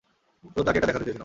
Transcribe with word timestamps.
শুধু 0.43 0.63
তাকে 0.63 0.77
এটা 0.77 0.87
দেখাতে 0.87 1.05
চেয়েছিলাম। 1.05 1.19